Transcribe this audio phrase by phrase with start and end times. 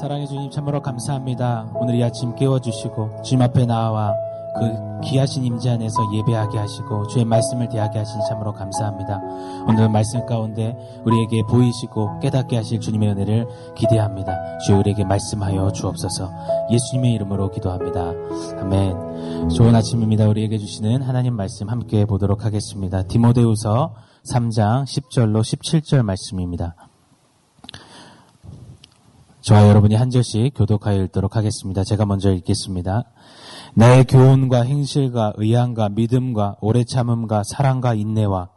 [0.00, 1.70] 사랑해 주님 참으로 감사합니다.
[1.74, 4.14] 오늘 이 아침 깨워주시고 주님 앞에 나와
[4.58, 9.20] 그 귀하신 임재 안에서 예배하게 하시고 주의 말씀을 대하게 하시니 참으로 감사합니다.
[9.68, 14.58] 오늘 말씀 가운데 우리에게 보이시고 깨닫게 하실 주님의 은혜를 기대합니다.
[14.58, 16.30] 주여 우리에게 말씀하여 주옵소서
[16.70, 18.12] 예수님의 이름으로 기도합니다.
[18.60, 19.48] 아멘.
[19.50, 20.28] 좋은 아침입니다.
[20.28, 23.02] 우리에게 주시는 하나님 말씀 함께 보도록 하겠습니다.
[23.02, 26.76] 디모데우서 3장 10절로 17절 말씀입니다.
[29.42, 31.82] 저와 여러분이 한 절씩 교독하여 읽도록 하겠습니다.
[31.82, 33.02] 제가 먼저 읽겠습니다.
[33.74, 38.50] 내 교훈과 행실과 의향과 믿음과 오래 참음과 사랑과 인내와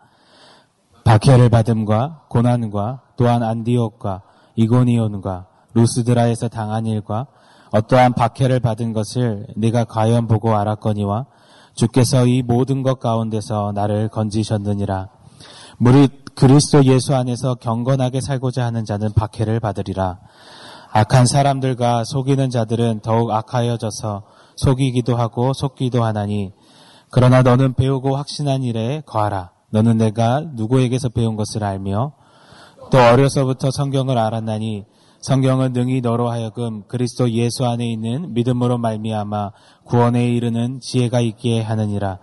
[1.03, 4.21] 박해를 받음과 고난과 또한 안디옥과
[4.55, 7.25] 이고니온과 루스드라에서 당한 일과
[7.71, 11.25] 어떠한 박해를 받은 것을 네가 과연 보고 알았거니와
[11.73, 15.09] 주께서 이 모든 것 가운데서 나를 건지셨느니라.
[15.79, 20.19] 무릇 그리스도 예수 안에서 경건하게 살고자 하는 자는 박해를 받으리라.
[20.97, 24.23] 악한 사람들과 속이는 자들은 더욱 악하여져서
[24.55, 26.53] 속이기도 하고 속기도 하나니
[27.11, 29.51] 그러나 너는 배우고 확신한 일에 거하라.
[29.71, 32.13] 너는 내가 누구에게서 배운 것을 알며
[32.91, 34.85] 또 어려서부터 성경을 알았나니
[35.19, 39.51] 성경은 능히 너로 하여금 그리스도 예수 안에 있는 믿음으로 말미암아
[39.83, 42.19] 구원에 이르는 지혜가 있게 하느니라.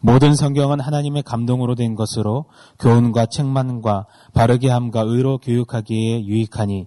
[0.00, 2.44] 모든 성경은 하나님의 감동으로 된 것으로
[2.78, 6.86] 교훈과 책망과 바르게 함과 의로 교육하기에 유익하니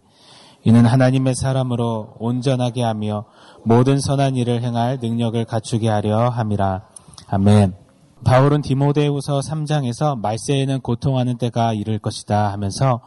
[0.65, 3.25] 이는 하나님의 사람으로 온전하게 하며
[3.63, 6.81] 모든 선한 일을 행할 능력을 갖추게 하려 함이라.
[7.27, 7.75] 아멘.
[8.23, 13.01] 바울은 디모데후서 3장에서 말세에는 고통하는 때가 이를 것이다 하면서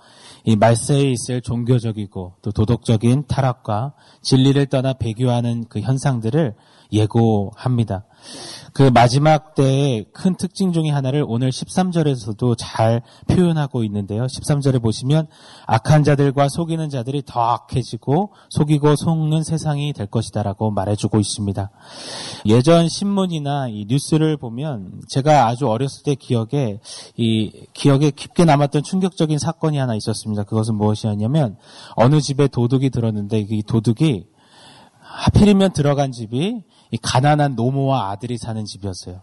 [0.45, 6.55] 이 말세에 있을 종교적이고 또 도덕적인 타락과 진리를 떠나 배교하는 그 현상들을
[6.93, 8.05] 예고합니다.
[8.73, 14.27] 그 마지막 때의 큰 특징 중의 하나를 오늘 13절에서도 잘 표현하고 있는데요.
[14.27, 15.27] 13절에 보시면
[15.67, 21.71] 악한 자들과 속이는 자들이 더 악해지고 속이고 속는 세상이 될 것이다라고 말해주고 있습니다.
[22.47, 26.79] 예전 신문이나 이 뉴스를 보면 제가 아주 어렸을 때 기억에
[27.17, 30.45] 이 기억에 깊게 남았던 충격적인 사건이 하나 있었습니다.
[30.45, 31.57] 그것은 무엇이었냐면
[31.97, 34.27] 어느 집에 도둑이 들었는데 이 도둑이
[35.01, 39.23] 하필이면 들어간 집이 이 가난한 노모와 아들이 사는 집이었어요.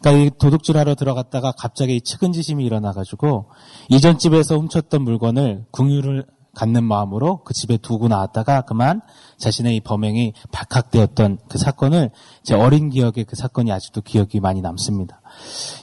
[0.00, 3.50] 그러니까 이 도둑질하러 들어갔다가 갑자기 측은지심이 일어나가지고
[3.88, 9.00] 이전 집에서 훔쳤던 물건을 궁유를 갖는 마음으로 그 집에 두고 나왔다가 그만
[9.36, 12.10] 자신의 이 범행이 발각되었던 그 사건을
[12.42, 15.20] 제 어린 기억에 그 사건이 아직도 기억이 많이 남습니다.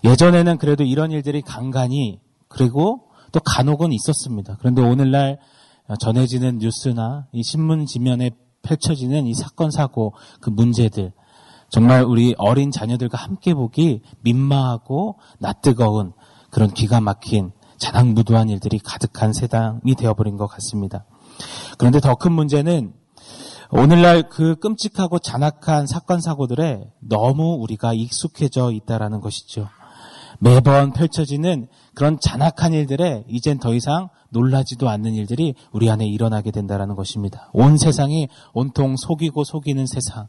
[0.03, 2.19] 예전에는 그래도 이런 일들이 간간히
[2.49, 4.57] 그리고 또 간혹은 있었습니다.
[4.59, 5.39] 그런데 오늘날
[5.99, 8.31] 전해지는 뉴스나 이 신문 지면에
[8.65, 11.13] 펼쳐지는 이 사건 사고 그 문제들
[11.69, 16.13] 정말 우리 어린 자녀들과 함께 보기 민망하고 낯뜨거운
[16.49, 21.05] 그런 기가 막힌 자랑무도한 일들이 가득한 세상이 되어버린 것 같습니다.
[21.77, 22.93] 그런데 더 큰 문제는
[23.71, 29.67] 오늘날 그 끔찍하고 잔악한 사건 사고들에 너무 우리가 익숙해져 있다라는 것이죠.
[30.39, 36.95] 매번 펼쳐지는 그런 잔악한 일들에 이젠 더 이상 놀라지도 않는 일들이 우리 안에 일어나게 된다는
[36.95, 37.49] 것입니다.
[37.53, 40.27] 온 세상이 온통 속이고 속이는 세상.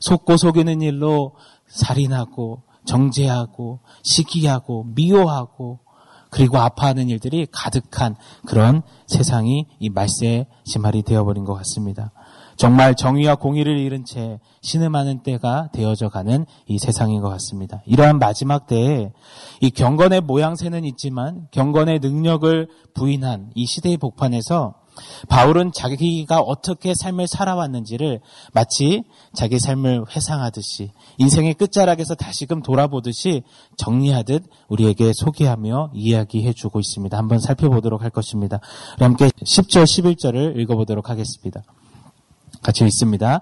[0.00, 1.34] 속고 속이는 일로
[1.68, 5.80] 살인하고 정죄하고 시기하고 미워하고
[6.30, 12.12] 그리고 아파하는 일들이 가득한 그런 세상이 이 말세의 심할이 되어버린 것 같습니다.
[12.60, 17.80] 정말 정의와 공의를 잃은 채 신음하는 때가 되어져 가는 이 세상인 것 같습니다.
[17.86, 19.12] 이러한 마지막 때에
[19.62, 24.74] 이 경건의 모양새는 있지만 경건의 능력을 부인한 이 시대의 복판에서
[25.30, 28.20] 바울은 자기가 어떻게 삶을 살아왔는지를
[28.52, 33.42] 마치 자기 삶을 회상하듯이 인생의 끝자락에서 다시금 돌아보듯이
[33.78, 37.16] 정리하듯 우리에게 소개하며 이야기해 주고 있습니다.
[37.16, 38.60] 한번 살펴보도록 할 것입니다.
[38.98, 41.62] 함께 10절, 11절을 읽어보도록 하겠습니다.
[42.70, 43.40] 같이 있습니다.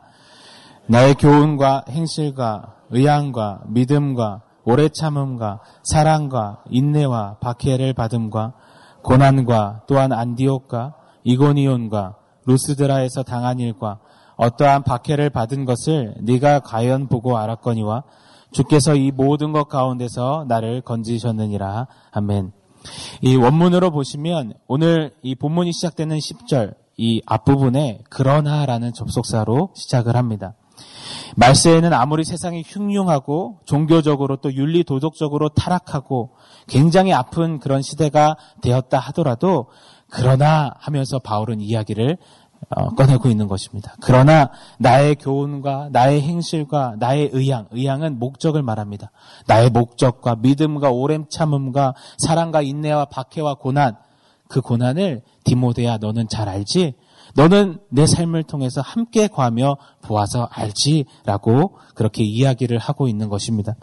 [0.87, 8.55] 나의 교훈과 행실과 의향과 믿음과 오래 참음과 사랑과 인내와 박해를 받음과
[9.03, 10.95] 고난과 또한 안디옥과
[11.25, 12.17] 이고니온과
[12.47, 13.99] 루스드라에서 당한 일과
[14.37, 18.05] 어떠한 박해를 받은 것을 네가 과연 보고 알았거니와
[18.53, 21.87] 주께서 이 모든 것 가운데서 나를 건지셨느니라.
[22.13, 22.53] 아멘.
[23.21, 30.55] 이 원문으로 보시면 오늘 이 본문이 시작되는 10절 이 앞부분에 그러나라는 접속사로 시작을 합니다.
[31.37, 36.33] 말세에는 아무리 세상이 흉흉하고 종교적으로 또 윤리 도덕적으로 타락하고
[36.67, 39.69] 굉장히 아픈 그런 시대가 되었다 하더라도
[40.11, 42.19] 그러나 하면서 바울은 이야기를
[42.71, 43.95] 어, 꺼내고 있는 것입니다.
[44.01, 49.13] 그러나 나의 교훈과 나의 행실과 나의 의향, 의향은 목적을 말합니다.
[49.47, 53.97] 나의 목적과 믿음과 오랜 참음과 사랑과 인내와 박해와 고난,
[54.49, 56.95] 그 고난을 디모데야 너는 잘 알지?
[57.35, 63.77] 너는 내 삶을 통해서 함께 과며 보아서 알지라고 그렇게 이야기를 하고 있는 것입니다.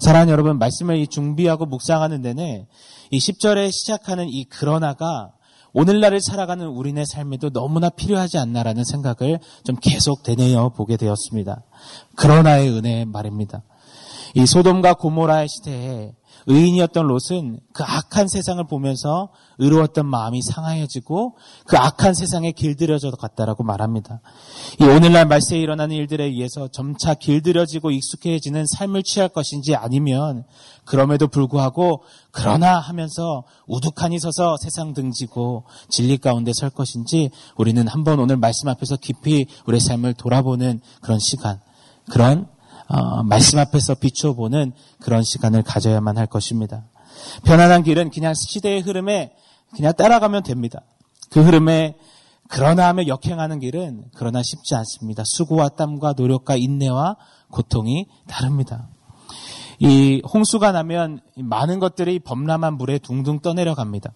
[0.00, 2.66] 사랑하는 여러분, 말씀을 준비하고 묵상하는 데는
[3.10, 5.32] 이 10절에 시작하는 이 그러나가
[5.74, 11.62] 오늘날을 살아가는 우리네 삶에도 너무나 필요하지 않나라는 생각을 좀 계속 되뇌어 보게 되었습니다.
[12.16, 13.62] 그러나의 은혜 말입니다.
[14.34, 16.12] 이 소돔과 고모라의 시대에
[16.46, 21.36] 의인이었던 롯은 그 악한 세상을 보면서 의로웠던 마음이 상하여지고
[21.66, 24.20] 그 악한 세상에 길들여져 갔다라고 말합니다.
[24.80, 30.44] 이 오늘날 말세에 일어나는 일들에 의해서 점차 길들여지고 익숙해지는 삶을 취할 것인지 아니면
[30.84, 32.02] 그럼에도 불구하고
[32.32, 38.96] 그러나 하면서 우두칸이 서서 세상 등지고 진리 가운데 설 것인지 우리는 한번 오늘 말씀 앞에서
[38.96, 41.60] 깊이 우리의 삶을 돌아보는 그런 시간,
[42.10, 42.48] 그런
[42.92, 46.84] 어, 말씀 앞에서 비춰보는 그런 시간을 가져야만 할 것입니다.
[47.42, 49.34] 편안한 길은 그냥 시대의 흐름에
[49.74, 50.82] 그냥 따라가면 됩니다.
[51.30, 51.96] 그 흐름에
[52.48, 55.22] 그러나 하며 역행하는 길은 그러나 쉽지 않습니다.
[55.24, 57.16] 수고와 땀과 노력과 인내와
[57.50, 58.88] 고통이 다릅니다.
[59.78, 64.12] 이 홍수가 나면 많은 것들이 범람한 물에 둥둥 떠내려갑니다.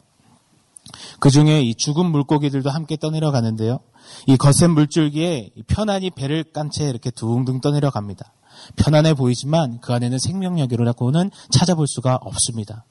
[1.19, 3.81] 그 중에 이 죽은 물고기들도 함께 떠내려가는데요.
[4.27, 8.33] 이 거센 물줄기에 편안히 배를 깐 채 이렇게 둥둥 떠내려갑니다.
[8.77, 12.85] 편안해 보이지만 그 안에는 생명력이라고는 찾아볼 수가 없습니다.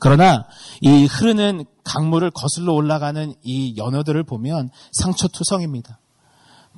[0.00, 0.46] 그러나
[0.80, 6.00] 이 흐르는 강물을 거슬러 올라가는 이 연어들을 보면 상처투성입니다.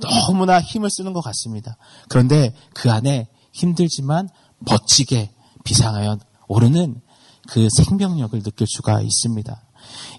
[0.00, 1.76] 너무나 힘을 쓰는 것 같습니다.
[2.08, 5.32] 그런데 그 안에 힘들지만 멋지게
[5.64, 7.00] 비상하여 오르는
[7.48, 9.62] 그 생명력을 느낄 수가 있습니다.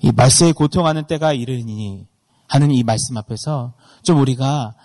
[0.01, 2.07] 이 말세에 고통하는 때가 이르니
[2.47, 3.73] 하는 이 말씀 앞에서
[4.03, 4.75] 좀 우리가 어,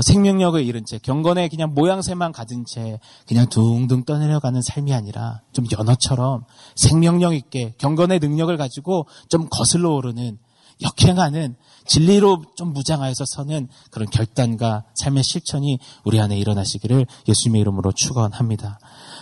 [0.00, 6.44] 생명력을 잃은 채 경건에 그냥 모양새만 가진 채 그냥 둥둥 떠내려가는 삶이 아니라 좀 연어처럼
[6.76, 10.38] 생명력 있게 경건의 능력을 가지고 좀 거슬러 오르는
[10.80, 11.56] 역행하는
[11.86, 18.78] 진리로 좀 무장하여서 서는 그런 결단과 삶의 실천이 우리 안에 일어나시기를 예수님의 이름으로 축원합니다.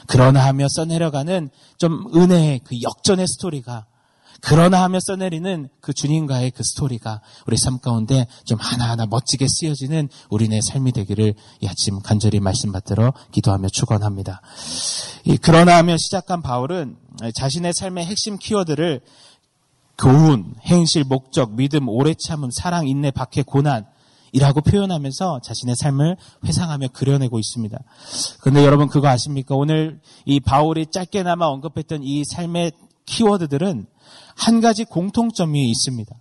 [0.07, 3.87] 그러나 하며 써내려가는 좀 은혜의 그 역전의 스토리가
[4.41, 10.61] 그러나 하며 써내리는 그 주님과의 그 스토리가 우리 삶 가운데 좀 하나하나 멋지게 쓰여지는 우리네
[10.63, 14.41] 삶이 되기를 이 아침 간절히 말씀 받들어 기도하며 축원합니다.
[15.25, 16.97] 이 그러나 하며 시작한 바울은
[17.35, 19.01] 자신의 삶의 핵심 키워드를
[19.99, 23.85] 교훈, 행실, 목적, 믿음, 오래 참음, 사랑, 인내, 박해, 고난
[24.33, 27.79] 이라고 표현하면서 자신의 삶을 회상하며 그려내고 있습니다.
[28.41, 29.55] 그런데 여러분 그거 아십니까?
[29.57, 32.73] 오늘 이 바울이 짧게나마 언급했던 이 삶의
[33.07, 33.87] 키워드들은
[34.37, 36.15] 한 가지 공통점이 있습니다.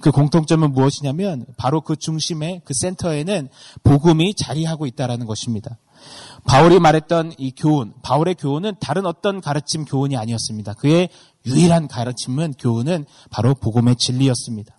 [0.00, 3.48] 그 공통점은 무엇이냐면 바로 그 중심에 그 센터에는
[3.84, 5.78] 복음이 자리하고 있다라는 것입니다.
[6.44, 10.74] 바울이 말했던 이 교훈, 바울의 교훈은 다른 어떤 가르침 교훈이 아니었습니다.
[10.74, 11.08] 그의
[11.46, 14.78] 유일한 가르침은 교훈은 바로 복음의 진리였습니다.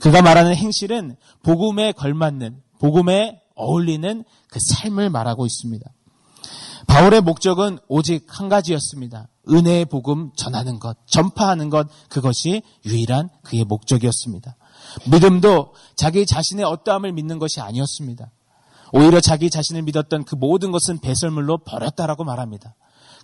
[0.00, 5.90] 그가 말하는 행실은 복음에 걸맞는 복음에 어울리는 그 삶을 말하고 있습니다.
[6.86, 9.28] 바울의 목적은 오직 한 가지였습니다.
[9.50, 14.56] 은혜의 복음 전하는 것, 전파하는 것, 그것이 유일한 그의 목적이었습니다.
[15.10, 18.30] 믿음도 자기 자신의 어떠함을 믿는 것이 아니었습니다.
[18.92, 22.74] 오히려 자기 자신을 믿었던 그 모든 것은 배설물로 버렸다라고 말합니다.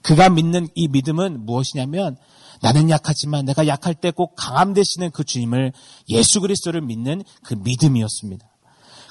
[0.02, 2.16] 그가 믿는 이 믿음은 무엇이냐면
[2.62, 5.72] 나는 약하지만 내가 약할 때 꼭 강함 되시는 그 주님을
[6.08, 8.46] 예수 그리스도를 믿는 그 믿음이었습니다.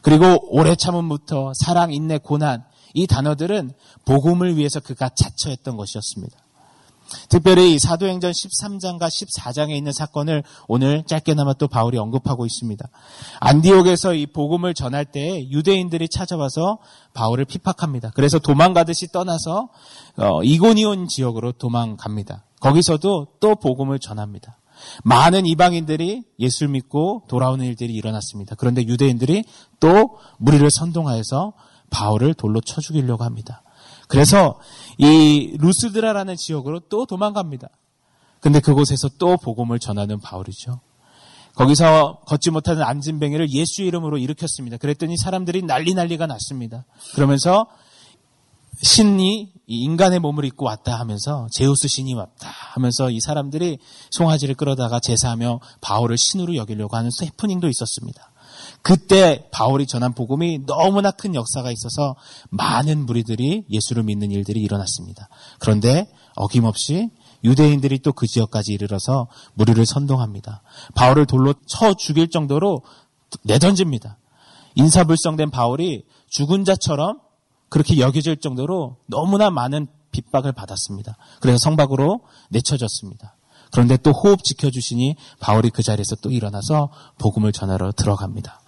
[0.04, 3.72] 그리고 오래 참음부터 사랑, 인내, 고난 이 단어들은
[4.06, 6.38] 복음을 위해서 그가 자처했던 것이었습니다.
[7.30, 12.88] 특별히 이 사도행전 13장과 14장에 있는 사건을 오늘 짧게나마 또 바울이 언급하고 있습니다.
[13.40, 16.80] 안디옥에서 이 복음을 전할 때 유대인들이 찾아와서
[17.14, 18.12] 바울을 핍박합니다.
[18.16, 19.70] 그래서 도망가듯이 떠나서
[20.18, 22.46] 어, 이고니온 지역으로 도망갑니다.
[22.60, 24.58] 거기서도 또 복음을 전합니다.
[25.04, 28.56] 많은 이방인들이 예수를 믿고 돌아오는 일들이 일어났습니다.
[28.56, 29.44] 그런데 유대인들이
[29.80, 31.54] 또 무리를 선동하여서
[31.90, 33.64] 바울을 돌로 쳐 죽이려고 합니다.
[34.10, 34.60] 그래서
[34.98, 37.70] 이 루스드라라는 지역으로 또 도망갑니다.
[38.42, 40.82] 근데 그곳에서 또 복음을 전하는 바울이죠.
[41.56, 44.78] 거기서 걷지 못하는 안진뱅이를 예수 이름으로 일으켰습니다.
[44.78, 46.86] 그랬더니 사람들이 난리 난리가 났습니다.
[47.14, 47.68] 그러면서
[48.82, 53.78] 신이 인간의 몸을 입고 왔다 하면서 제우스 신이 왔다 하면서 이 사람들이
[54.10, 58.32] 송아지를 끌어다가 제사하며 바울을 신으로 여기려고 하는 해프닝도 있었습니다.
[58.82, 62.16] 그때 바울이 전한 복음이 너무나 큰 역사가 있어서
[62.50, 65.30] 많은 무리들이 예수를 믿는 일들이 일어났습니다.
[65.60, 67.10] 그런데 어김없이
[67.44, 70.62] 유대인들이 또 그 지역까지 이르러서 무리를 선동합니다.
[70.96, 72.82] 바울을 돌로 쳐 죽일 정도로
[73.44, 74.18] 내던집니다.
[74.76, 77.20] 인사불성된 바울이 죽은 자처럼
[77.70, 81.18] 그렇게 여겨질 정도로 너무나 많은 핍박을 받았습니다.
[81.40, 83.36] 그래서 성박으로 내쳐졌습니다.
[83.72, 88.62] 그런데 또 호흡 지켜주시니 바울이 그 자리에서 또 일어나서 복음을 전하러 들어갑니다.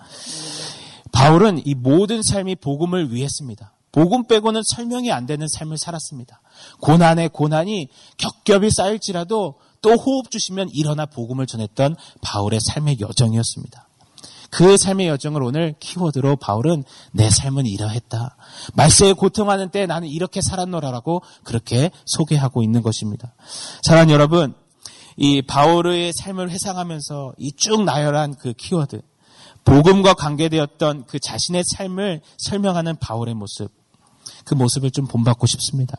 [1.12, 3.74] 바울은 이 모든 삶이 복음을 위했습니다.
[3.92, 6.42] 복음 빼고는 설명이 안 되는 삶을 살았습니다.
[6.80, 13.88] 고난에 고난이 겹겹이 쌓일지라도 또 호흡 주시면 일어나 복음을 전했던 바울의 삶의 여정이었습니다.
[14.52, 18.36] 그 삶의 여정을 오늘 키워드로 바울은 내 삶은 이러했다.
[18.74, 23.34] 말세에 고통하는 때 나는 이렇게 살았노라라고 그렇게 소개하고 있는 것입니다.
[23.82, 24.54] 사랑하는 여러분,
[25.18, 29.02] 이 바울의 삶을 회상하면서 이 쭉 나열한 그 키워드,
[29.66, 33.72] 복음과 관계되었던 그 자신의 삶을 설명하는 바울의 모습,
[34.46, 35.98] 그 모습을 좀 본받고 싶습니다.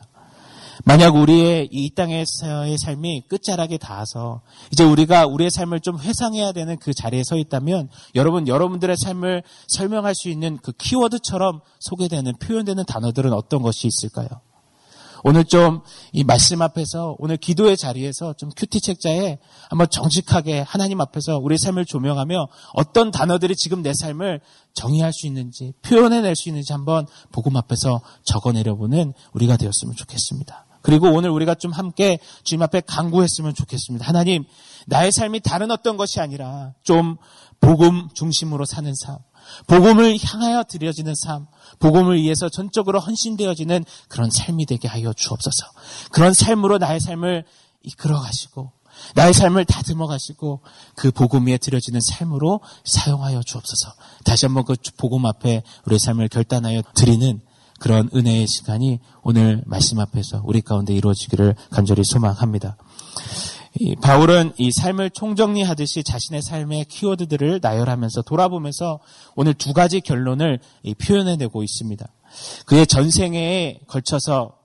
[0.85, 4.41] 만약 우리의 이 땅에서의 삶이 끝자락에 닿아서
[4.71, 10.15] 이제 우리가 우리의 삶을 좀 회상해야 되는 그 자리에 서 있다면 여러분 여러분들의 삶을 설명할
[10.15, 14.27] 수 있는 그 키워드처럼 소개되는 표현되는 단어들은 어떤 것이 있을까요?
[15.23, 15.81] 오늘 좀
[16.15, 21.85] 이 말씀 앞에서 오늘 기도의 자리에서 좀 큐티 책자에 한번 정직하게 하나님 앞에서 우리 삶을
[21.85, 24.41] 조명하며 어떤 단어들이 지금 내 삶을
[24.73, 30.65] 정의할 수 있는지 표현해낼 수 있는지 한번 복음 앞에서 적어내려보는 우리가 되었으면 좋겠습니다.
[30.83, 34.05] 그리고 오늘 우리가 좀 함께 주님 앞에 강구했으면 좋겠습니다.
[34.05, 34.43] 하나님,
[34.85, 37.17] 나의 삶이 다른 어떤 것이 아니라 좀
[37.59, 39.17] 복음 중심으로 사는 삶,
[39.67, 41.47] 복음을 향하여 드려지는 삶,
[41.79, 45.65] 복음을 위해서 전적으로 헌신되어지는 그런 삶이 되게 하여 주옵소서.
[46.11, 47.45] 그런 삶으로 나의 삶을
[47.83, 48.71] 이끌어 가시고
[49.15, 50.61] 나의 삶을 다듬어 가시고
[50.95, 53.93] 그 복음 위에 드려지는 삶으로 사용하여 주옵소서.
[54.23, 57.41] 다시 한번 그 복음 앞에 우리의 삶을 결단하여 드리는
[57.79, 62.77] 그런 은혜의 시간이 오늘 말씀 앞에서 우리 가운데 이루어지기를 간절히 소망합니다.
[64.01, 68.99] 바울은 이 삶을 총정리하듯이 자신의 삶의 키워드들을 나열하면서 돌아보면서
[69.35, 70.59] 오늘 두 가지 결론을
[70.99, 72.07] 표현해내고 있습니다.
[72.65, 74.57] 그의 전생에 걸쳐서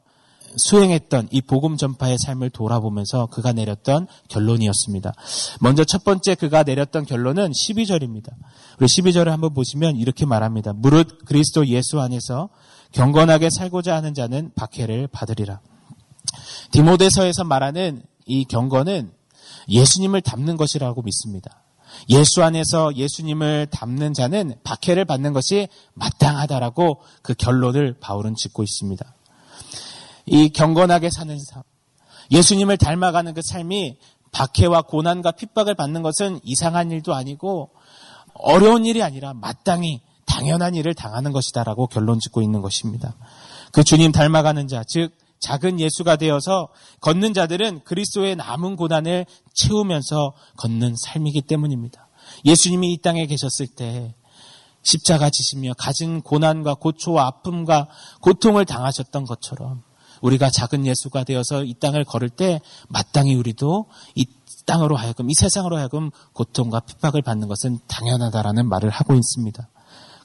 [0.57, 5.13] 수행했던 이 복음 전파의 삶을 돌아보면서 그가 내렸던 결론이었습니다.
[5.61, 8.33] 먼저 첫 번째 그가 내렸던 결론은 12절입니다.
[8.79, 10.73] 우리 12절을 한번 보시면 이렇게 말합니다.
[10.73, 12.49] 무릇 그리스도 예수 안에서
[12.93, 15.61] 경건하게 살고자 하는 자는 박해를 받으리라.
[16.73, 19.11] 디모데서에서 말하는 이 경건은
[19.69, 21.65] 예수님을 닮는 것이라고 믿습니다.
[22.11, 29.15] 예수 안에서 예수님을 닮는 자는 박해를 받는 것이 마땅하다라고 그 결론을 바울은 짓고 있습니다.
[30.27, 31.63] 이 경건하게 사는 삶,
[32.31, 33.97] 예수님을 닮아가는 그 삶이
[34.31, 37.71] 박해와 고난과 핍박을 받는 것은 이상한 일도 아니고
[38.35, 43.17] 어려운 일이 아니라 마땅히 당연한 일을 당하는 것이다라고 결론 짓고 있는 것입니다.
[43.73, 46.69] 그 주님 닮아가는 자, 즉 작은 예수가 되어서
[47.01, 52.09] 걷는 자들은 그리스도의 남은 고난을 채우면서 걷는 삶이기 때문입니다.
[52.45, 54.15] 예수님이 이 땅에 계셨을 때
[54.83, 57.89] 십자가 지시며 가진 고난과 고초와 아픔과
[58.21, 59.83] 고통을 당하셨던 것처럼
[60.23, 64.27] 우리가 작은 예수가 되어서 이 땅을 걸을 때 마땅히 우리도 이
[64.67, 69.69] 땅으로 하여금 이 세상으로 하여금 고통과 핍박을 받는 것은 당연하다라는 말을 하고 있습니다.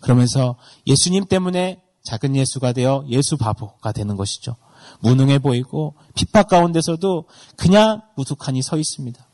[0.01, 0.55] 그러면서
[0.85, 4.55] 예수님 때문에 작은 예수가 되어 예수 바보가 되는 것이죠.
[5.01, 7.25] 무능해 보이고 핍박 가운데서도
[7.55, 9.27] 그냥 무숙하니 서 있습니다.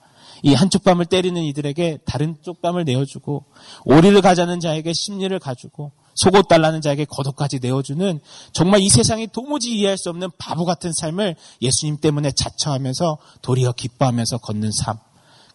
[0.43, 3.45] 이 한쪽 뺨을 때리는 이들에게 다른 쪽 뺨을 내어주고
[3.85, 8.19] 오리를 가자는 자에게 심리를 가지고 속옷 달라는 자에게 겉옷까지 내어주는
[8.51, 14.39] 정말 이 세상이 도무지 이해할 수 없는 바보 같은 삶을 예수님 때문에 자처하면서 도리어 기뻐하면서
[14.39, 14.97] 걷는 삶.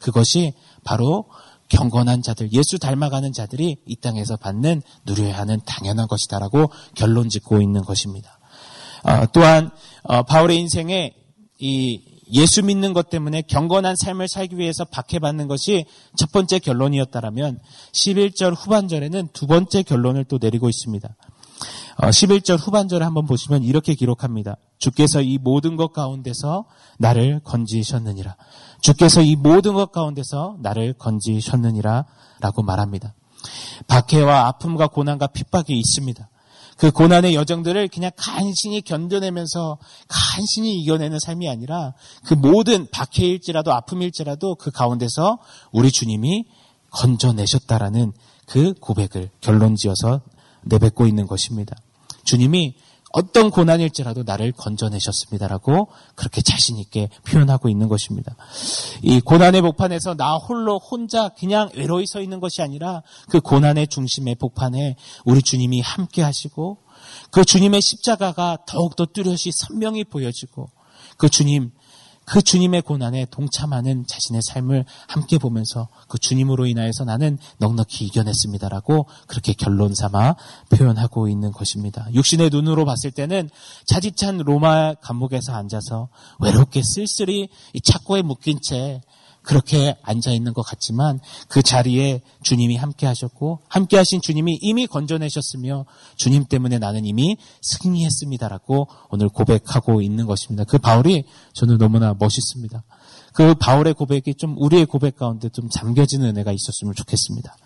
[0.01, 1.27] 그것이 바로
[1.69, 7.83] 경건한 자들, 예수 닮아가는 자들이 이 땅에서 받는 누려야 하는 당연한 것이다라고 결론 짓고 있는
[7.83, 8.39] 것입니다.
[9.05, 9.71] 어, 또한
[10.03, 11.15] 어, 바울의 인생에
[11.59, 12.01] 이
[12.33, 15.85] 예수 믿는 것 때문에 경건한 삶을 살기 위해서 박해받는 것이
[16.17, 17.61] 첫 번째 결론이었다라면
[17.93, 21.09] 11절 후반절에는 두 번째 결론을 또 내리고 있습니다.
[21.97, 24.57] 어, 11절 후반절을 한번 보시면 이렇게 기록합니다.
[24.79, 26.65] 주께서 이 모든 것 가운데서
[26.99, 28.37] 나를 건지셨느니라.
[28.81, 32.05] 주께서 이 모든 것 가운데서 나를 건지셨느니라
[32.41, 33.15] 라고 말합니다.
[33.87, 36.29] 박해와 아픔과 고난과 핍박이 있습니다.
[36.77, 39.79] 그 고난의 여정들을 그냥 간신히 견뎌내면서
[40.09, 45.39] 간신히 이겨내는 삶이 아니라 그 모든 박해일지라도 아픔일지라도 그 가운데서
[45.73, 46.47] 우리 주님이
[46.91, 48.13] 건져내셨다라는
[48.47, 50.21] 그 고백을 결론 지어서
[50.63, 51.77] 내뱉고 있는 것입니다.
[52.25, 52.75] 주님이
[53.15, 58.35] 어떤 고난일지라도 나를 건져내셨습니다라고 그렇게 자신 있게 표현하고 있는 것입니다.
[59.03, 64.35] 이 고난의 복판에서 나 홀로 혼자 그냥 외로이 서 있는 것이 아니라 그 고난의 중심의
[64.35, 66.79] 복판에 우리 주님이 함께 하시고
[67.31, 70.71] 그 주님의 십자가가 더욱더 뚜렷이 선명히 보여지고
[71.17, 71.71] 그 주님
[72.25, 79.53] 그 주님의 고난에 동참하는 자신의 삶을 함께 보면서 그 주님으로 인하여서 나는 넉넉히 이겨냈습니다라고 그렇게
[79.53, 80.37] 결론 삼아
[80.71, 82.07] 표현하고 있는 것입니다.
[82.13, 83.51] 육신의 눈으로 봤을 때는
[83.87, 86.09] 차디찬 로마 감옥에서 앉아서
[86.41, 89.01] 외롭게 쓸쓸히 이 착고에 묶인 채
[89.45, 95.85] 그렇게 앉아 있는 것 같지만 그 자리에 주님이 함께 하셨고 함께 하신 주님이 이미 건져내셨으며
[96.17, 100.65] 주님 때문에 나는 이미 승리했습니다라고 오늘 고백하고 있는 것입니다.
[100.65, 102.83] 그 바울이 저는 너무나 멋있습니다.
[103.35, 107.57] 그 바울의 고백이 좀 우리의 고백 가운데 좀 잠겨지는 은혜가 있었으면 좋겠습니다.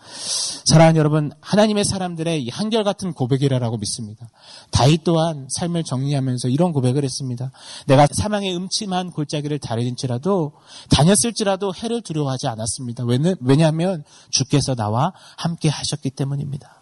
[0.65, 4.31] 사랑하는 여러분, 하나님의 사람들의 이 한결같은 고백이라고 믿습니다.
[4.71, 7.53] 다윗 또한 삶을 정리하면서 이런 고백을 했습니다.
[7.87, 10.53] 내가 사망의 음침한 골짜기를 다닐지라도
[10.89, 13.05] 다녔을지라도 해를 두려워하지 않았습니다.
[13.41, 16.81] 왜냐하면 주께서 나와 함께 하셨기 때문입니다.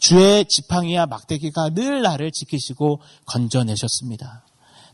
[0.00, 4.42] 주의 지팡이와 막대기가 늘 나를 지키시고 건져내셨습니다.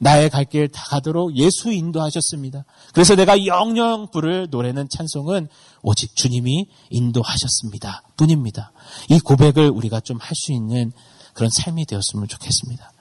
[0.03, 2.65] 나의 갈 길 다 가도록 예수 인도하셨습니다.
[2.93, 5.47] 그래서 내가 영영 부를 노래는 찬송은
[5.83, 8.03] 오직 주님이 인도하셨습니다.
[8.17, 8.73] 뿐입니다.
[9.09, 10.93] 이 고백을 우리가 좀 할 수 있는
[11.35, 12.93] 그런 삶이 되었으면 좋겠습니다.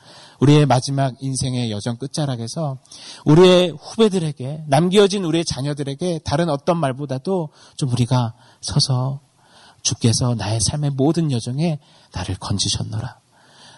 [0.42, 2.78] 우리의 마지막 인생의 여정 끝자락에서
[3.26, 9.22] 우리의 후배들에게 남겨진 우리의 자녀들에게 다른 어떤 말보다도 좀 우리가 서서
[9.82, 11.80] 주께서 나의 삶의 모든 여정에
[12.14, 13.21] 나를 건지셨노라.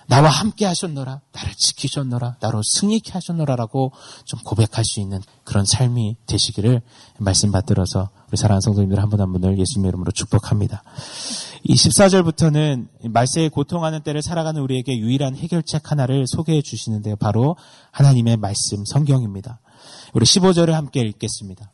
[0.08, 3.92] 나와 함께 하셨노라, 나를 지키셨노라, 나로 승리케 하셨노라라고
[4.26, 6.82] 좀 고백할 수 있는 그런 삶이 되시기를
[7.20, 10.84] 말씀 받들어서 우리 사랑하는 성도님들 한 분 한 분을 예수님의 이름으로 축복합니다.
[11.64, 17.16] 이 14절부터는 말세에 고통하는 때를 살아가는 우리에게 유일한 해결책 하나를 소개해 주시는데요.
[17.16, 17.56] 바로
[17.92, 19.60] 하나님의 말씀 성경입니다.
[20.14, 21.72] 우리 15절을 함께 읽겠습니다.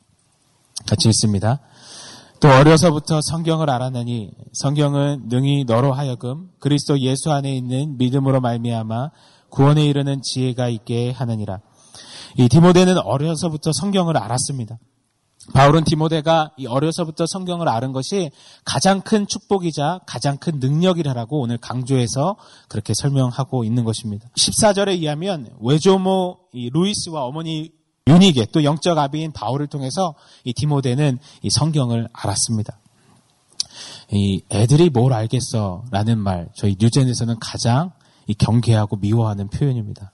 [0.86, 1.59] 같이 읽습니다.
[2.39, 9.12] 또 어려서부터 성경을 알아내니 성경은 능히 너로 하여금 그리스도 예수 안에 있는 믿음으로 말미암아
[9.50, 11.60] 구원에 이르는 지혜가 있게 하느니라.
[12.38, 14.77] 이 디모데는 어려서부터 성경을 알았습니다.
[15.53, 18.31] 바울은 디모데가 이 어려서부터 성경을 아는 것이
[18.63, 22.38] 가장 큰 축복이자 가장 큰 능력이라고 오늘 강조해서
[22.69, 24.29] 그렇게 설명하고 있는 것입니다.
[24.38, 27.72] 14절에 의하면 외조모 루이스와 어머니
[28.09, 32.79] 유니게 또 영적 아비인 바울을 통해서 이 디모데는 이 성경을 알았습니다.
[34.11, 37.91] 이 애들이 뭘 알겠어라는 말 저희 뉴젠에서는 가장
[38.27, 40.11] 이 경계하고 미워하는 표현입니다.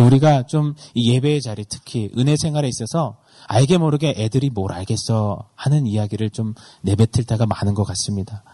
[0.00, 3.16] 우리가 좀이 예배의 자리 특히 은혜 생활에 있어서
[3.48, 8.44] 알게 모르게 애들이 뭘 알겠어 하는 이야기를 좀 내뱉을 때가 많은 것 같습니다.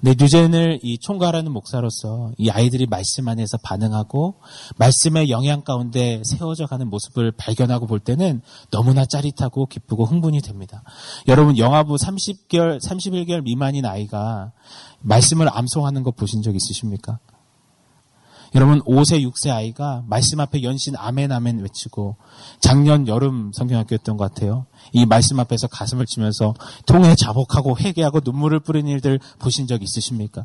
[0.00, 4.40] 근데 뉴젠을 이 총괄하는 목사로서 이 아이들이 말씀 안에서 반응하고
[4.76, 10.82] 말씀의 영향 가운데 세워져 가는 모습을 발견하고 볼 때는 너무나 짜릿하고 기쁘고 흥분이 됩니다.
[11.28, 14.52] 여러분 영아부 30개월, 31개월 미만인 아이가
[15.00, 17.18] 말씀을 암송하는 거 보신 적 있으십니까?
[18.54, 22.16] 여러분 5세, 6세 아이가 말씀 앞에 연신 아멘 아멘 외치고
[22.60, 24.66] 작년 여름 성경학교였던 것 같아요.
[24.92, 26.54] 이 말씀 앞에서 가슴을 치면서
[26.86, 30.44] 통해 자복하고 회개하고 눈물을 뿌리는 일들 보신 적 있으십니까?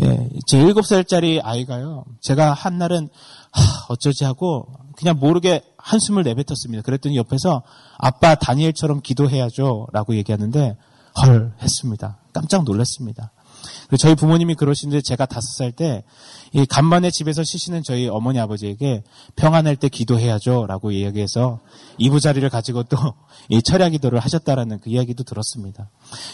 [0.00, 2.04] 예, 제 7살짜리 아이가요.
[2.20, 3.08] 제가 한 날은
[3.50, 6.82] 하, 어쩌지 하고 그냥 모르게 한숨을 내뱉었습니다.
[6.82, 7.62] 그랬더니 옆에서
[7.98, 10.76] 아빠 다니엘처럼 기도해야죠 라고 얘기하는데
[11.24, 12.18] 헐 했습니다.
[12.32, 13.32] 깜짝 놀랐습니다.
[13.98, 16.02] 저희 부모님이 그러시는데 제가 다섯 살 때
[16.56, 19.02] 이 간만에 집에서 쉬시는 저희 어머니 아버지에게
[19.36, 21.60] 평안할 때 기도해야죠라고 이야기해서
[21.98, 22.96] 이부자리를 가지고 또
[23.50, 25.90] 이 철야 기도를 하셨다라는 그 이야기도 들었습니다.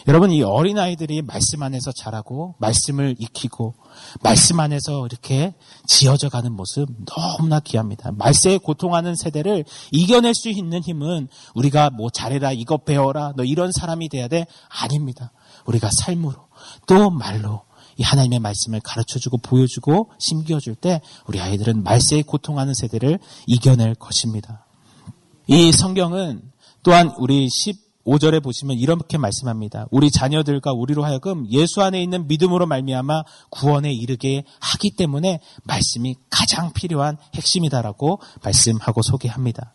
[0.06, 3.74] 여러분 이 어린 아이들이 말씀 안에서 자라고 말씀을 익히고
[4.22, 5.54] 말씀 안에서 이렇게
[5.86, 8.12] 지어져 가는 모습 너무나 귀합니다.
[8.12, 14.08] 말세에 고통하는 세대를 이겨낼 수 있는 힘은 우리가 뭐 잘해라 이것 배워라 너 이런 사람이
[14.08, 15.32] 돼야 돼 아닙니다.
[15.66, 16.51] 우리가 삶으로
[16.86, 17.62] 또 말로
[17.96, 24.64] 이 하나님의 말씀을 가르쳐주고 보여주고 심겨줄 때 우리 아이들은 말세에 고통하는 세대를 이겨낼 것입니다.
[25.46, 26.42] 이 성경은
[26.82, 29.86] 또한 우리 15절에 보시면 이렇게 말씀합니다.
[29.90, 36.72] 우리 자녀들과 우리로 하여금 예수 안에 있는 믿음으로 말미암아 구원에 이르게 하기 때문에 말씀이 가장
[36.72, 39.74] 필요한 핵심이다라고 말씀하고 소개합니다.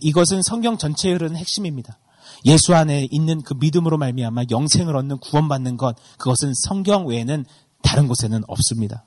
[0.00, 1.98] 이것은 성경 전체에 흐르는 핵심입니다.
[2.44, 7.44] 예수 안에 있는 그 믿음으로 말미암아 영생을 얻는 구원받는 것 그것은 성경 외에는
[7.82, 9.04] 다른 곳에는 없습니다.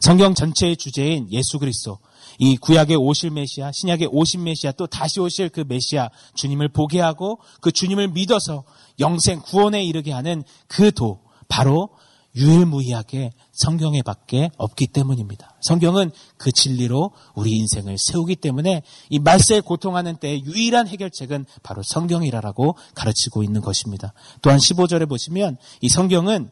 [0.00, 1.98] 성경 전체의 주제인 예수 그리스도
[2.38, 7.38] 이 구약의 오실 메시아, 신약의 오신 메시아, 또 다시 오실 그 메시아 주님을 보게 하고
[7.60, 8.64] 그 주님을 믿어서
[8.98, 11.90] 영생 구원에 이르게 하는 그 도 바로
[12.36, 15.54] 유일무이하게 성경에 밖에 없기 때문입니다.
[15.60, 22.76] 성경은 그 진리로 우리 인생을 세우기 때문에 이 말세에 고통하는 때의 유일한 해결책은 바로 성경이라고
[22.94, 24.12] 가르치고 있는 것입니다.
[24.42, 26.50] 또한 15절에 보시면 이 성경은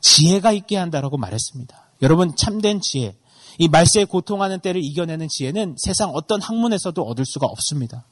[0.00, 1.90] 지혜가 있게 한다라고 말했습니다.
[2.02, 3.14] 여러분 참된 지혜,
[3.58, 8.06] 이 말세에 고통하는 때를 이겨내는 지혜는 세상 어떤 학문에서도 얻을 수가 없습니다.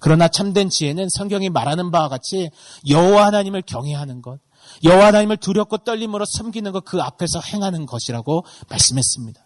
[0.00, 2.50] 그러나 참된 지혜는 성경이 말하는 바와 같이
[2.88, 4.40] 여호와 하나님을 경외하는 것,
[4.84, 9.40] 여호와 하나님을 두렵고 떨림으로 섬기는 것 그 앞에서 행하는 것이라고 말씀했습니다.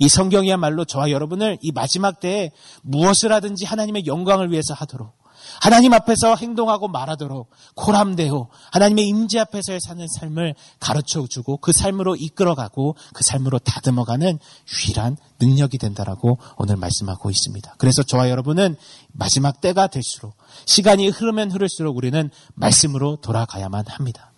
[0.00, 2.50] 이 성경이야말로 저와 여러분을 이 마지막 때에
[2.82, 5.12] 무엇을 하든지 하나님의 영광을 위해서 하도록
[5.60, 12.96] 하나님 앞에서 행동하고 말하도록 코람대호 하나님의 임재 앞에서의 사는 삶을 가르쳐 주고 그 삶으로 이끌어가고
[13.14, 14.38] 그 삶으로 다듬어가는
[14.88, 17.76] 유일한 능력이 된다라고 오늘 말씀하고 있습니다.
[17.78, 18.76] 그래서 저와 여러분은
[19.12, 20.36] 마지막 때가 될수록
[20.66, 24.32] 시간이 흐르면 흐를수록 우리는 말씀으로 돌아가야만 합니다.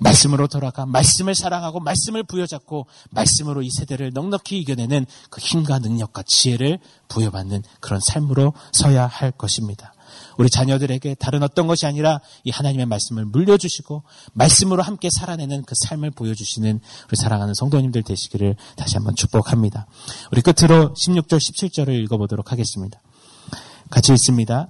[0.00, 6.78] 말씀으로 돌아가 말씀을 사랑하고 말씀을 부여잡고 말씀으로 이 세대를 넉넉히 이겨내는 그 힘과 능력과 지혜를
[7.08, 9.94] 부여받는 그런 삶으로 서야 할 것입니다.
[10.36, 14.02] 우리 자녀들에게 다른 어떤 것이 아니라 이 하나님의 말씀을 물려주시고
[14.32, 19.86] 말씀으로 함께 살아내는 그 삶을 보여주시는 우리 사랑하는 성도님들 되시기를 다시 한번 축복합니다.
[20.32, 23.00] 우리 끝으로 16절, 17절을 읽어보도록 하겠습니다.
[23.90, 24.68] 같이 읽습니다.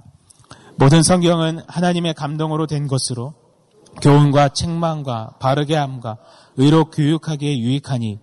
[0.77, 3.35] 모든 성경은 하나님의 감동으로 된 것으로
[4.01, 6.19] 교훈과 책망과 바르게 함과
[6.57, 8.19] 의로 교육하기에 유익하니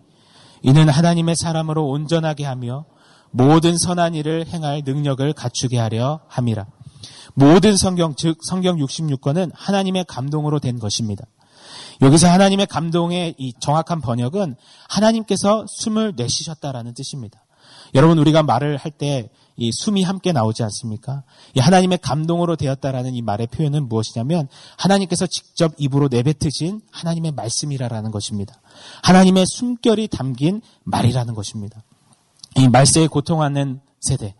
[0.64, 2.86] 이는 하나님의 사람으로 온전하게 하며
[3.32, 6.66] 모든 선한 일을 행할 능력을 갖추게 하려 함이라.
[7.34, 11.26] 모든 성경, 즉 성경 66권은 하나님의 감동으로 된 것입니다.
[12.02, 14.56] 여기서 하나님의 감동의 이 정확한 번역은
[14.90, 17.44] 하나님께서 숨을 내쉬셨다라는 뜻입니다.
[17.96, 21.24] 여러분 우리가 말을 할 때이 숨이 함께 나오지 않습니까?
[21.56, 28.62] 이 하나님의 감동으로 되었다라는 이 말의 표현은 무엇이냐면 하나님께서 직접 입으로 내뱉으신 하나님의 말씀이라라는 것입니다.
[29.04, 31.84] 하나님의 숨결이 담긴 말이라는 것입니다.
[32.58, 34.34] 이 말세에 고통하는 세대,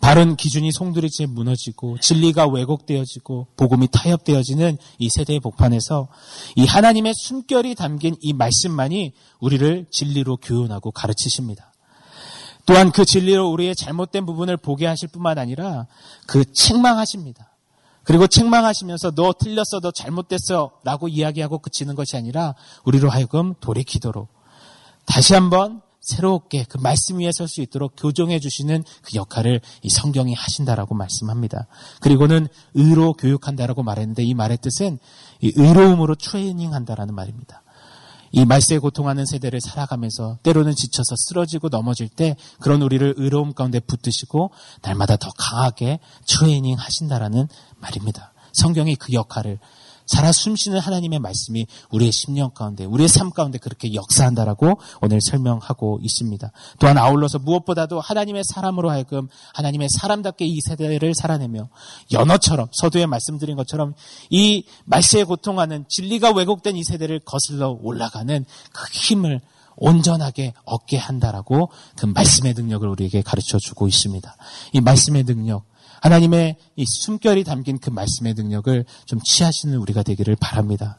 [0.00, 6.08] 바른 기준이 송두리째 무너지고 진리가 왜곡되어지고 복음이 타협되어지는 이 세대의 복판에서
[6.56, 11.67] 이 하나님의 숨결이 담긴 이 말씀만이 우리를 진리로 교훈하고 가르치십니다.
[12.68, 15.86] 또한 그 진리로 우리의 잘못된 부분을 보게 하실 뿐만 아니라
[16.26, 17.50] 그 책망하십니다.
[18.04, 22.54] 그리고 책망하시면서 너 틀렸어, 너 잘못됐어 라고 이야기하고 그치는 것이 아니라
[22.84, 24.28] 우리로 하여금 돌이키도록
[25.06, 30.34] 다시 한번 새롭게 그 말씀 위에 설 수 있도록 교정해 주시는 그 역할을 이 성경이
[30.34, 31.68] 하신다라고 말씀합니다.
[32.02, 34.98] 그리고는 의로 교육한다라고 말했는데 이 말의 뜻은
[35.40, 37.62] 이 의로움으로 트레이닝 한다라는 말입니다.
[38.32, 44.50] 이 말세에 고통하는 세대를 살아가면서 때로는 지쳐서 쓰러지고 넘어질 때 그런 우리를 의로움 가운데 붙드시고
[44.82, 48.32] 날마다 더 강하게 트레이닝 하신다라는 말입니다.
[48.52, 49.58] 성경이 그 역할을
[50.08, 56.50] 살아 숨쉬는 하나님의 말씀이 우리의 심령 가운데, 우리의 삶 가운데 그렇게 역사한다라고 오늘 설명하고 있습니다.
[56.80, 61.68] 또한 아울러서 무엇보다도 하나님의 사람으로 하여금 하나님의 사람답게 이 세대를 살아내며
[62.10, 63.94] 연어처럼 서두에 말씀드린 것처럼
[64.30, 69.40] 이 말세에 고통하는 진리가 왜곡된 이 세대를 거슬러 올라가는 그 힘을
[69.76, 74.36] 온전하게 얻게 한다라고 그 말씀의 능력을 우리에게 가르쳐 주고 있습니다.
[74.72, 75.64] 이 말씀의 능력,
[76.00, 80.98] 하나님의 이 숨결이 담긴 그 말씀의 능력을 좀 취하시는 우리가 되기를 바랍니다.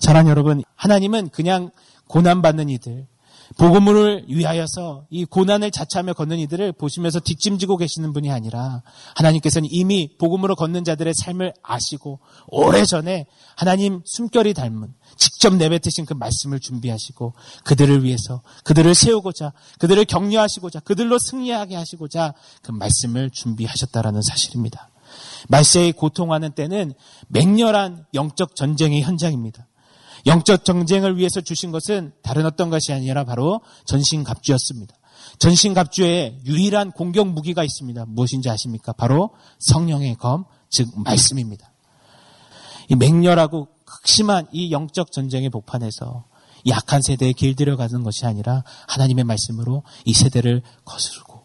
[0.00, 1.70] 사랑 여러분, 하나님은 그냥
[2.08, 3.06] 고난받는 이들,
[3.56, 8.82] 복음을 위하여서 이 고난을 자처하며 걷는 이들을 보시면서 뒷짐지고 계시는 분이 아니라
[9.16, 16.60] 하나님께서는 이미 복음으로 걷는 자들의 삶을 아시고 오래전에 하나님 숨결이 닮은 직접 내뱉으신 그 말씀을
[16.60, 17.34] 준비하시고
[17.64, 24.90] 그들을 위해서 그들을 세우고자 그들을 격려하시고자 그들로 승리하게 하시고자 그 말씀을 준비하셨다라는 사실입니다.
[25.48, 26.92] 말세에 고통하는 때는
[27.28, 29.66] 맹렬한 영적 전쟁의 현장입니다.
[30.28, 34.94] 영적 전쟁을 위해서 주신 것은 다른 어떤 것이 아니라 바로 전신갑주였습니다.
[35.38, 38.04] 전신갑주에 유일한 공격 무기가 있습니다.
[38.06, 38.92] 무엇인지 아십니까?
[38.92, 41.72] 바로 성령의 검, 즉 말씀입니다.
[42.88, 46.26] 이 맹렬하고 극심한 이 영적 전쟁의 복판에서
[46.66, 51.44] 약한 세대에 길들여가는 것이 아니라 하나님의 말씀으로 이 세대를 거스르고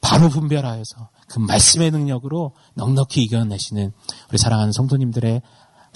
[0.00, 3.92] 바로 분별하여서 그 말씀의 능력으로 넉넉히 이겨내시는
[4.30, 5.42] 우리 사랑하는 성도님들의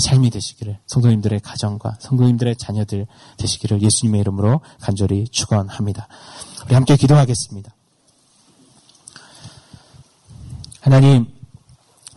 [0.00, 6.08] 삶이 되시기를 성도님들의 가정과 성도님들의 자녀들 되시기를 예수님의 이름으로 간절히 축원합니다.
[6.66, 7.74] 우리 함께 기도하겠습니다.
[10.80, 11.26] 하나님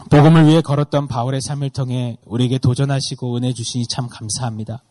[0.09, 4.83] 복음을 위해 걸었던 바울의 삶을 통해 우리에게 도전하시고 은혜 주시니 참 감사합니다.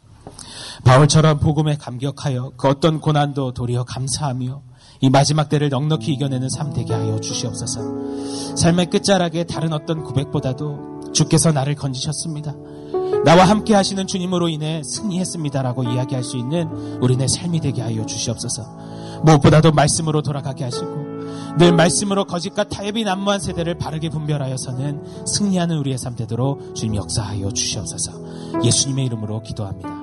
[0.85, 4.62] 바울처럼 복음에 감격하여 그 어떤 고난도 도리어 감사하며
[5.00, 8.57] 이 마지막 때를 넉넉히 이겨내는 삶 되게 하여 주시옵소서.
[8.57, 12.55] 삶의 끝자락에 다른 어떤 고백보다도 주께서 나를 건지셨습니다.
[13.25, 16.68] 나와 함께 하시는 주님으로 인해 승리했습니다라고 이야기할 수 있는
[17.01, 18.62] 우리네 삶이 되게 하여 주시옵소서.
[19.25, 21.12] 무엇보다도 말씀으로 돌아가게 하시고
[21.59, 28.62] 늘 말씀으로 거짓과 타협이 난무한 세대를 바르게 분별하여서는 승리하는 우리의 삶 되도록 주님 역사하여 주시옵소서.
[28.64, 30.01] 예수님의 이름으로 기도합니다.